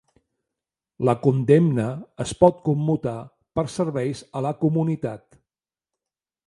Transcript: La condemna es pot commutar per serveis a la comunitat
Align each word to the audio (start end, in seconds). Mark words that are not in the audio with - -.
La 1.09 1.13
condemna 1.25 1.85
es 2.25 2.33
pot 2.41 2.57
commutar 2.71 3.15
per 3.59 3.69
serveis 3.77 4.27
a 4.41 4.45
la 4.49 4.57
comunitat 4.67 5.43